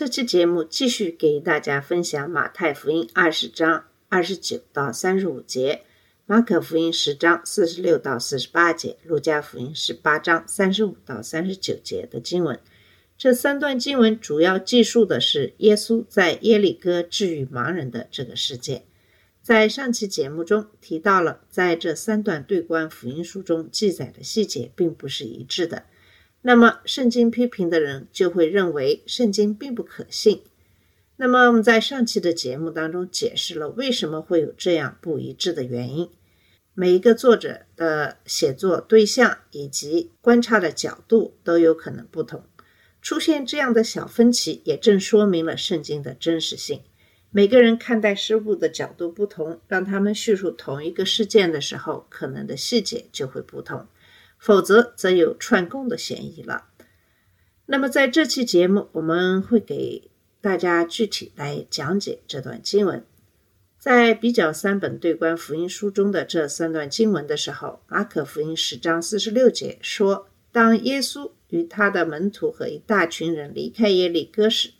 [0.00, 5.82] 这期节目继续给大家分享马太福音二十章二十九到三十五节，
[6.24, 12.58] 马可福音十章四十六到四十八节，路加福音十八章三十五到三十九节的经文。
[13.18, 18.86] 这三段经文主要记述的是耶稣在耶利哥治愈盲人的这个事件。
[19.42, 25.84] 在上期节目中提到了，在这三段对观福音书中记载的细节并不是一致的。
[26.42, 30.42] 那么，圣经批评的人就会认为圣经并不可信。
[31.16, 36.08] 那么，我们在上期的节目当中解释了为什么会有这样不一致的原因。
[36.72, 42.42] 每一个作者的写作对象以及观察的角度都有可能不同，
[43.02, 46.80] 出现这样的小分歧，也正说明了圣经的真实性。
[47.30, 53.86] 每个人看待事物的角度不同，让他们叙述同一个事件的时候，可能的细节就会不同。
[54.40, 56.64] 否则则有串供的嫌疑了。
[57.66, 60.10] 那么在这期节目，我们会给
[60.40, 63.04] 大家具体来讲解这段经文。
[63.78, 74.72] 在比较三本对观福音书中的这三段经文的时候，马可福音十章四十六节说，当耶稣与他的门徒和一大群人离开耶利哥时，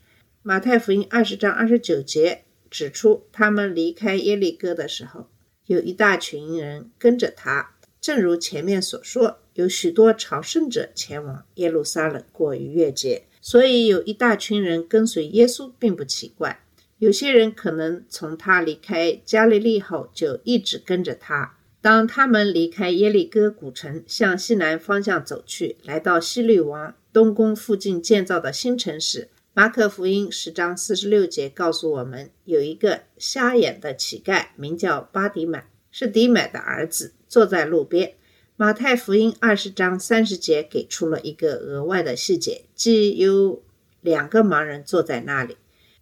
[0.43, 5.29] 马太福音二十章二十九节指出，他们离开耶利哥的时候，
[5.67, 7.75] 有一大群人跟着他。
[8.01, 16.63] 正如前面所说，有许多朝圣者前往耶路撒冷过逾越节，所以有一大群人跟随耶稣并不奇怪。
[16.99, 21.57] 有些人可能从他离开加利利后就一直跟着他。
[21.83, 37.15] 当他们离开耶利哥古城，向西南方向走去，来到西律王东宫附近建造的新城时，马可福音十章四十六节告诉我们，有一个瞎眼的乞丐，名叫巴迪买，是迪买的儿子。
[37.31, 38.17] 坐在路边。
[38.57, 43.63] 马太福音二十章三十节给出了一个额外的细节，即有
[44.03, 45.57] 两个盲人坐在那里。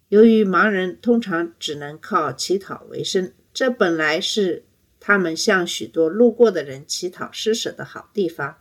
[0.09, 4.65] 由于盲人通常只能靠乞讨为生，这本来是
[4.99, 8.57] 他们向许多路过的人乞讨施舍的好地方。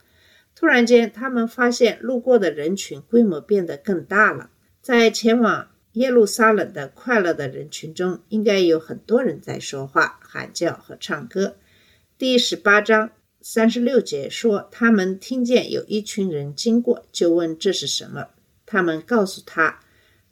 [0.55, 4.51] 突然间，他们发现路过的人群规模变得更大了。
[4.83, 11.57] 在前往耶路撒冷的快乐的人群中，应该有很多人在说话、喊叫和唱歌。
[12.19, 18.31] 第十八章三十六节说，他们听见有一群人经过，就问这是什么。
[18.67, 19.79] 他们告诉他，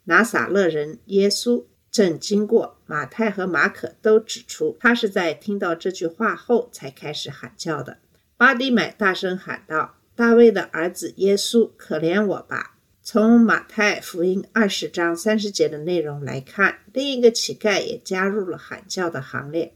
[0.03, 2.77] 拿撒勒人耶稣正经过。
[2.85, 7.99] 马太和马可都指出，他是在听到这句话后才开始喊叫的。
[8.35, 19.73] 巴迪买大声喊道：“大卫的儿子耶稣，可怜我吧！”从马太福音二十章三十节的内容来看，另一个乞丐也加入了喊叫的行列。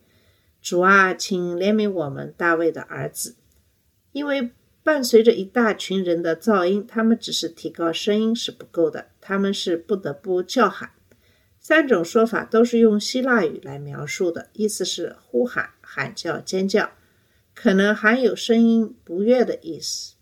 [0.62, 3.36] 主啊，请怜悯我们，大卫的儿子。
[4.12, 4.52] 因为
[4.84, 10.92] 伴随着一大群人的噪音，他们只是提高声音是不够的，他们是不得不叫喊。
[11.60, 16.92] 三种说法都是用希腊语来描述的，意思是呼喊、喊叫、尖叫，
[17.54, 20.16] 可能含有声音不悦的意思。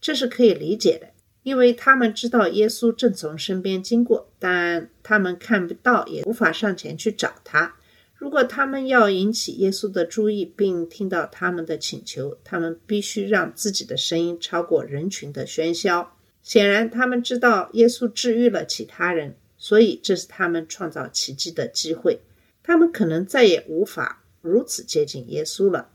[0.00, 1.08] 这是可以理解的，
[1.42, 7.76] 因为他们知道耶稣正从身边经过，但他们看不到，也无法上前去找他。
[8.24, 16.16] 如果他们要引起耶稣的注意，并听到他们的请求，他们必须让自己的声音超过人群的喧嚣。
[16.42, 22.18] 显然，他们知道耶稣治愈了其他人，所以这是他们创造奇迹的机会。
[22.62, 25.90] 他们可能再也无法如此接近耶稣了。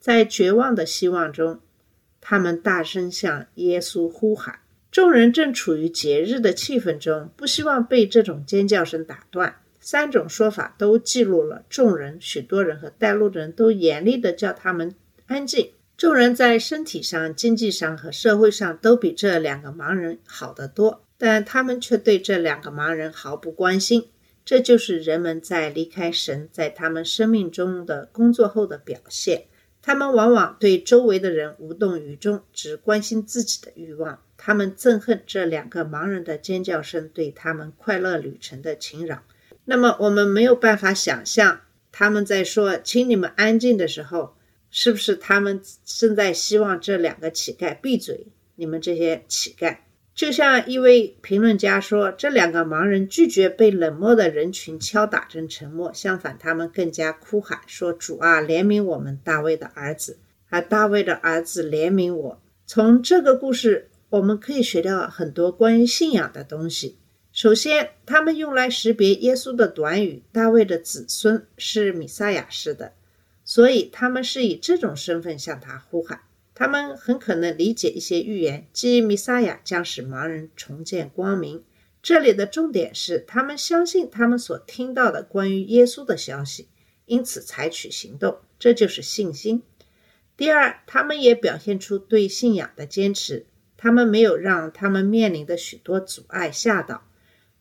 [0.00, 1.60] 在绝望的希望中，
[2.22, 4.60] 他们大声向耶稣呼喊。
[4.90, 9.56] 众人正处于节日的气氛中，不希望被这种尖叫声打断。
[9.86, 14.94] 三种说法都记录了众人，许多人和带路的人都严厉地叫他们
[15.26, 15.72] 安静。
[15.98, 24.08] 众人在身体上、经济上和社会上都比这两个盲人好得多，但他们却对这两个盲人毫不关心。
[24.42, 29.44] 这就是人们在离开神在他们生命中的工作后的表现。
[29.82, 34.18] 他们往往对周围的人无动于衷，只关心自己的欲望。
[34.38, 39.22] 他们憎恨这两个盲人的尖叫声对他们快乐旅程的侵扰。
[39.66, 44.34] 那么我们没有办法想象他们在说“请你们安静”的时候，
[44.70, 48.26] 是不是他们正在希望这两个乞丐闭嘴？
[48.56, 49.78] 你们这些乞丐，
[50.14, 60.18] 就像一位评论家说，这两个盲人拒绝被冷漠的人群敲打成沉默，相反，他们更加哭喊说：“主啊，怜悯我们大卫的儿子，
[60.50, 66.96] 而，大卫的儿子，怜悯我。”从这个故事，我们可以学到很多关于信仰的东西。
[67.34, 72.92] 首先，他们用来识别耶稣的短语“大卫的子孙”是米撒亚式的，
[73.44, 76.20] 所以他们是以这种身份向他呼喊。
[76.54, 81.64] 他们很可能理解一些预言，即弥撒亚将使盲人重见光明。
[82.00, 86.68] 这里的重点是，他们相信他们所听到的关于耶稣的消息，
[87.06, 89.64] 因此采取行动，这就是信心。
[90.36, 93.46] 第二，他们也表现出对信仰的坚持，
[93.76, 97.02] 他们没有让他们面临的许多阻碍吓倒。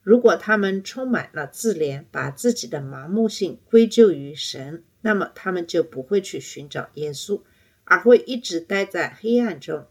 [0.04, 7.42] 如果他们充满了自怜，把自己的盲目性归咎于神，那么他们就不会去寻找耶稣。
[7.86, 9.88] 而会一直待在黑暗中，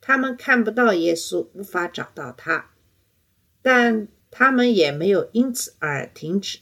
[0.00, 2.72] 他们看不到耶稣，无法找到他，
[3.62, 6.58] 但他们也没有因此而停止。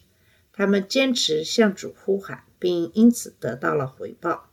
[0.52, 4.50] 他们坚持向主呼喊，并因此得到了回报。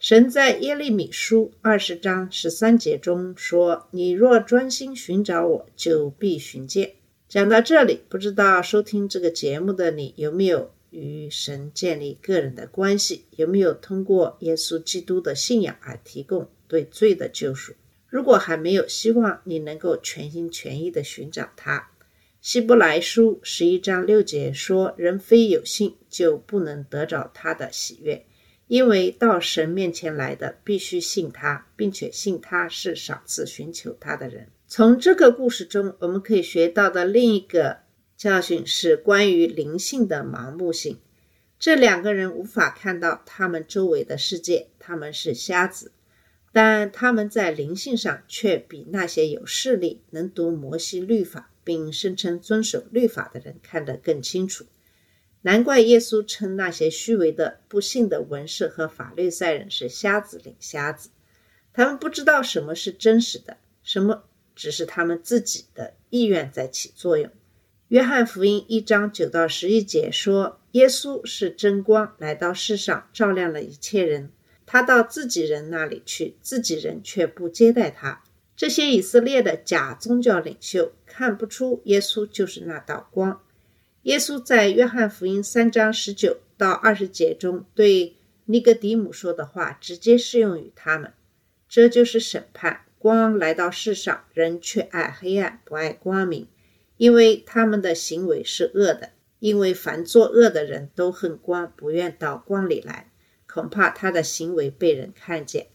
[0.00, 6.94] 神在耶利米书二十章十三节中说：“你若专心寻找我，就必寻见。”
[7.32, 10.70] 讲到这里，不知道收听这个节目的你有没有？
[10.90, 17.72] 与神建立个人的关系，有没有通过耶稣基督的信仰而提供对罪的救赎？
[18.06, 21.88] 如果还没有，希望你能够全心全意地寻找他。
[22.42, 28.26] 希伯来书十一章六节说：“人非有信，就不能得着他的喜悦，
[28.66, 37.80] 因为到神面前来的，必须信他，并且信他是赏赐寻求他的人。”从这个故事中，我们可以学到的另一个。
[38.16, 40.98] 教训是关于灵性的盲目性。
[41.58, 45.92] 这两个人无法看到他们周围的世界，他们是瞎子，
[46.52, 54.64] 但他们在灵性上却比那些有势力、能读摩西律法并声称遵守律法的人看得更清楚。
[55.42, 61.10] 难怪耶稣称那些虚伪的、不幸的文士和法律赛人是瞎子领瞎子。
[61.74, 67.30] 他们不知道什么是真实的，什么只是他们自己的意愿在起作用。
[67.88, 74.30] 约翰福音一章九到十一节说，耶稣是真光，来到世上照亮了一切人。
[74.64, 78.22] 他到自己人那里去，自己人却不接待他。
[78.56, 83.42] 这些以色列的假宗教领袖看不出耶稣就是那道光。
[84.02, 88.16] 耶稣在约翰福音三章十九到二十节中对
[88.46, 91.12] 尼格迪姆说的话，直接适用于他们。
[91.68, 92.82] 这就是审判。
[93.02, 96.46] 光来到世上，人却爱黑暗，不爱光明。
[96.96, 99.10] 因为他们的行为是恶的，
[99.40, 103.10] 因为凡作恶的人都恨光，不愿到光里来，
[103.48, 105.66] 恐怕他的行为被人看见。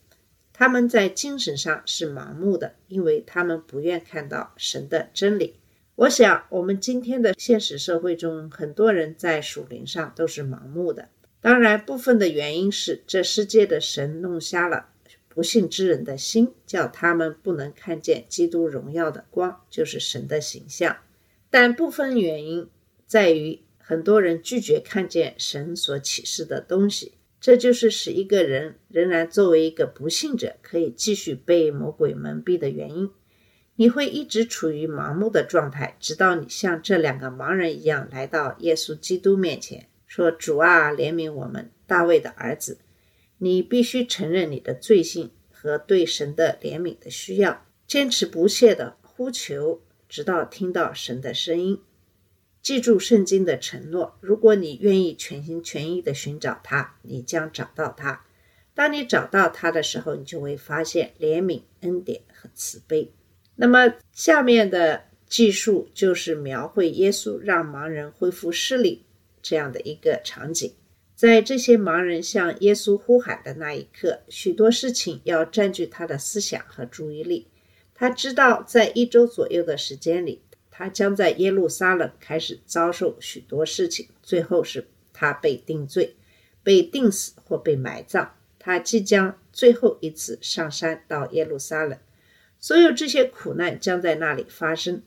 [0.54, 5.60] 他们在精神上是盲目的，因为他们不愿看到神的真理。
[5.96, 11.10] 我想，我们今天的现实社会中，很多人在属灵上都是盲目的。
[11.42, 14.88] 当然，部分的原因是这世界的神弄瞎了
[15.38, 20.98] 不幸之人的心，叫他们不能看见基督荣耀的光，就是神的形象。
[21.52, 22.68] 但部分原因
[23.06, 33.12] 在于，很多人拒绝看见神所启示的东西，这就是使一个人仍然作为一个不信者，可以继续被魔鬼蒙蔽的原因。
[33.76, 42.80] 你会一直处于盲目的状态，直到你像这两个盲人一样来到耶稣基督面前，说：“主啊，怜悯我们，大卫的儿子。”
[43.38, 49.82] 你必须承认你的罪性和对神的怜悯的需要，坚持不懈的呼求。
[50.10, 51.82] 直到听到神的声音，
[52.62, 54.18] 记住圣经的承诺。
[54.22, 58.26] 如果你愿意全心全意的寻找他，你将找到他。
[58.74, 63.12] 当你找到他的时候，你就会发现怜悯、恩典和慈悲。
[63.58, 69.04] 那么，下面的记述就是描绘耶稣让盲人恢复视力
[69.42, 70.74] 这样的一个场景。
[71.18, 77.48] 在这些盲人向耶稣呼喊的那一刻，许多事情要占据他的思想和注意力。
[77.96, 84.08] 他知道，在一周左右的时间里，他将在耶路撒冷开始遭受许多事情。
[84.22, 86.16] 最后是他被定罪、
[86.62, 88.36] 被定死或被埋葬。
[88.60, 91.98] 他即将最后一次上山到耶路撒冷，
[92.60, 95.02] 所有这些苦难将在那里发生。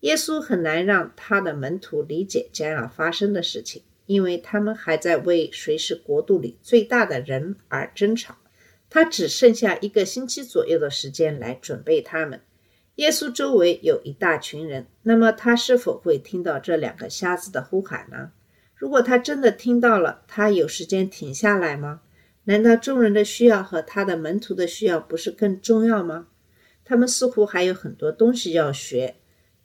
[0.00, 8.38] 耶稣很难让他的门徒理解将要发生的事情，因为他们还在为谁是国度里最大的人而争吵。
[8.90, 12.40] 他只剩下一个星期左右的时间来准备他们。
[12.94, 18.32] 耶稣周围有一大群人，那么他是否会听到这两个瞎子的呼喊呢？
[18.74, 22.00] 如果他真的听到了，他有时间停下来吗？
[22.44, 26.28] 难道众人的需要和他的门徒的需要不是更重要吗？
[26.82, 29.16] 他们似乎还有很多东西要学。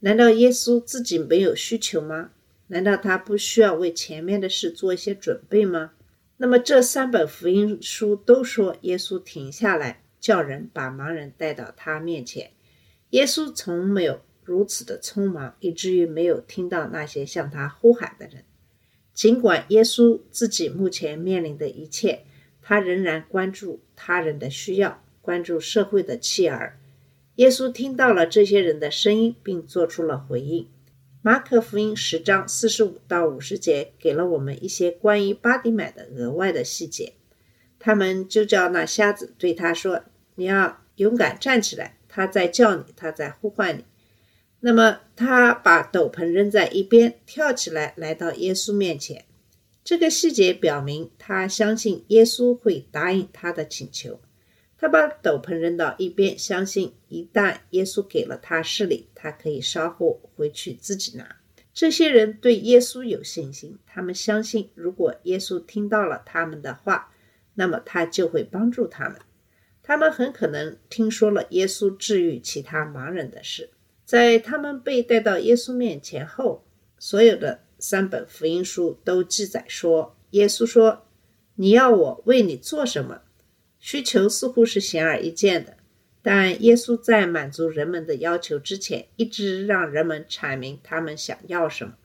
[0.02, 2.32] 难道耶稣自己没有需求吗？
[2.74, 5.92] 难道他不需要为前面的事做一些准备吗？
[6.38, 12.50] 那么这三本福音书都说耶稣停下来，叫人把盲人带到他面前。
[13.12, 18.44] 耶稣从没有如此的匆忙，以至于没有听到那些向他呼喊的人。
[19.14, 22.24] 尽管耶稣自己目前面临的一切，
[22.64, 26.80] 他仍然关注他人的需要，关注社会的弃儿。
[27.36, 30.68] 耶稣听到了这些人的声音，并做出了回应。
[31.26, 37.14] 马可福音十章四十五到五十节给了我们一些关于巴迪买的额外的细节。
[37.80, 40.04] 他们就叫那瞎子对他说
[40.36, 43.86] ：“你要勇敢站起来，他在叫你，他在呼唤你。”
[44.60, 49.24] 那么他把斗篷扔在一边，跳起来来到耶稣面前。
[49.82, 54.20] 这个细节表明他相信耶稣会答应他的请求。
[54.84, 61.38] 他把斗篷扔到一边，相信一旦耶稣给了他视力，他可以稍后回去自己拿。
[61.74, 67.14] 这些人对耶稣有信心，他们相信如果耶稣听到了他们的话，
[67.54, 69.18] 那么他就会帮助他们。
[69.82, 73.70] 他们很可能听说了耶稣治愈其他盲人的事。
[74.04, 76.66] 在他们被带到耶稣面前后，
[77.00, 81.06] 所有的三本福音书都记载说，耶稣说
[81.56, 83.22] ：“你要我为你做什么？”
[83.84, 85.76] 需求似乎是显而易见的，
[86.22, 91.96] 但耶稣在满足人们的要求之前，一直让人们阐明他们想要什么。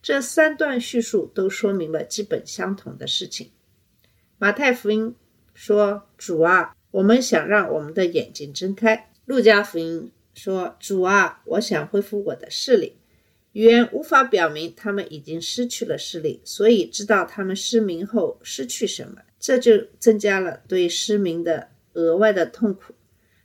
[0.00, 3.50] 这三段叙述都说明了基本相同的事情。
[4.38, 5.14] 马太福音
[5.52, 12.96] 说：“主啊，我们想让我们的眼睛睁开。”路加福音说：“主啊，我想恢复我的视力。”
[13.52, 19.22] 语言无法表明他们已经失去了视力，所以知道他们失明后失去什么。
[19.38, 22.94] 这就增加了对失明的额外的痛苦。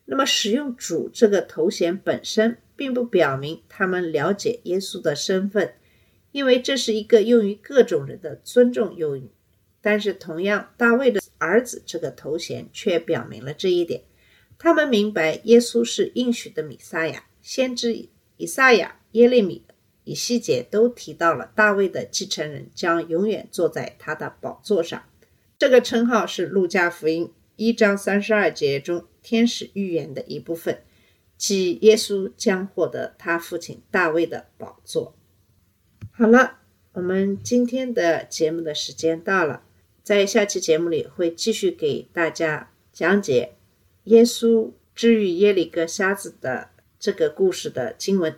[0.03, 5.73] 那么，使用“主”这个头衔本身，并不表明他们了解耶稣的身份，
[6.31, 9.31] 因为这是一个用于各种人的尊重用语。
[9.81, 14.03] 但是，同样，大卫的儿子这个头衔却表明了这一点。
[14.59, 18.07] 他们明白耶稣是应许的弥撒亚，先知
[18.37, 19.63] 以赛亚、耶利米、
[20.05, 25.03] 以西结都提到了大卫的继承人将永远坐在他的宝座上。
[25.57, 30.81] 这个称号是路加福音一章三十二节中天使预言的一部分，
[31.37, 35.15] 即耶稣将获得他父亲大卫的宝座。
[36.11, 36.59] 好了，
[36.93, 39.63] 我们今天的节目的时间到了，
[40.03, 43.55] 在下期节目里会继续给大家讲解
[44.03, 46.69] 耶稣治愈耶里哥瞎子的
[46.99, 48.37] 这个故事的经文。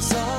[0.00, 0.35] stars are